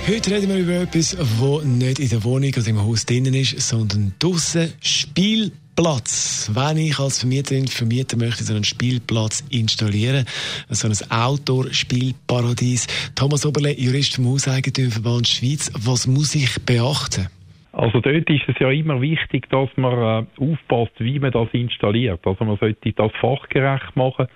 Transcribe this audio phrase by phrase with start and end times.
[0.07, 3.59] Heute reden wir über etwas, das nicht in der Wohnung oder im Haus drinnen ist,
[3.67, 6.30] sondern draussen Spielplatz.
[6.49, 10.25] Wenn ich als Vermieterin, Vermieter möchte so einen Spielplatz installieren,
[10.69, 12.87] so ein Outdoor-Spielparadies.
[13.15, 17.29] Thomas Oberle, Jurist vom Hauseigentümerverband Schweiz, was muss ich beachten?
[17.73, 22.21] Also dort ist es ja immer wichtig, dass man äh, aufpasst, wie man das installiert.
[22.27, 24.27] Also man sollte das fachgerecht machen.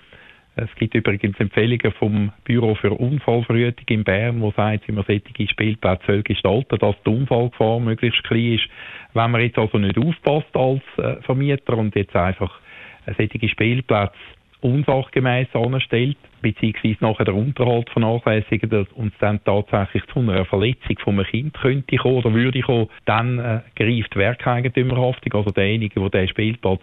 [0.57, 5.47] Es gibt übrigens Empfehlungen vom Büro für Unfallverhütung in Bern, wo sagt, wie man solche
[5.49, 8.67] Spielplätze soll gestalten dass die Unfallgefahr möglichst klein ist.
[9.13, 12.61] Wenn man jetzt also nicht aufpasst als äh, Vermieter und jetzt einfach
[13.05, 14.15] äh, solche Spielplätze
[14.65, 21.19] unsachgemäß anstellt, beziehungsweise nachher der Unterhalt vernachlässigt und es dann tatsächlich zu einer Verletzung von
[21.19, 26.27] einem Kind könnte kommen oder würde kommen, dann äh, greift Werkeigentümerhaftung, also derjenige, der den
[26.29, 26.81] Spielplatz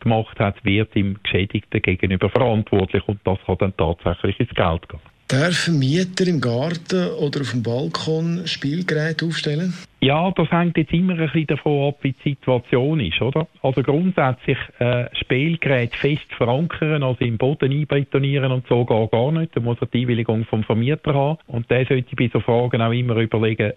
[0.00, 5.00] gemacht hat, wird im Geschädigten gegenüber verantwortlich und das kann dann tatsächlich ins Geld gehen.
[5.30, 9.74] Dürfen Mieter im Garten oder auf dem Balkon Spielgeräte aufstellen?
[10.00, 13.48] Ja, das hängt jetzt immer ein bisschen davon ab, wie die Situation ist, oder?
[13.62, 19.56] Also grundsätzlich äh, Spielgeräte fest verankern, also im Boden einbetonieren und so gar, gar nicht.
[19.56, 21.38] Da muss er die Einwilligung vom Vermieter haben.
[21.48, 23.72] Und der sollte bei so Fragen auch immer überlegen,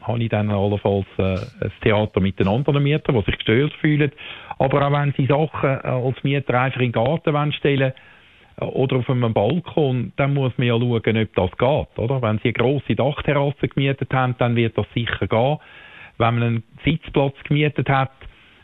[0.00, 4.10] habe ich dann allenfalls äh, ein Theater mit den anderen Mietern, die sich gestört fühlen.
[4.58, 7.92] Aber auch wenn sie Sachen äh, als Mieter einfach in den Garten stellen wollen,
[8.60, 11.02] oder auf einem Balkon, dann muss man ja schauen, ob
[11.34, 11.98] das geht.
[11.98, 12.22] Oder?
[12.22, 15.58] Wenn Sie eine grosse Dachterrasse gemietet haben, dann wird das sicher gehen.
[16.18, 18.10] Wenn man einen Sitzplatz gemietet hat,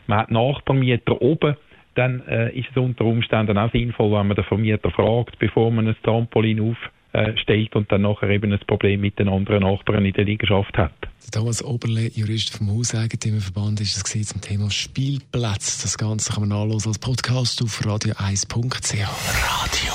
[0.07, 1.55] man hat Nachbarmieter oben,
[1.95, 5.87] dann äh, ist es unter Umständen auch sinnvoll, wenn man den Vermieter fragt, bevor man
[5.87, 10.25] ein Trampolin aufstellt und dann nachher eben ein Problem mit den anderen Nachbarn in der
[10.25, 10.91] Liegenschaft hat.
[11.31, 15.81] Thomas Oberle, Jurist vom Hauseigentümerverband, ist es zum Thema Spielplatz.
[15.81, 18.93] Das Ganze kann man nachlesen als Podcast auf radio1.ch.
[18.93, 19.94] Radio